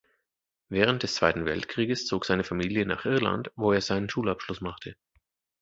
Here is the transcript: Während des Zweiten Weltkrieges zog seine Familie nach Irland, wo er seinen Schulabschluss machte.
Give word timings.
Während 0.67 1.03
des 1.03 1.13
Zweiten 1.13 1.45
Weltkrieges 1.45 2.07
zog 2.07 2.25
seine 2.25 2.43
Familie 2.43 2.87
nach 2.87 3.05
Irland, 3.05 3.51
wo 3.55 3.71
er 3.71 3.81
seinen 3.81 4.09
Schulabschluss 4.09 4.59
machte. 4.59 4.95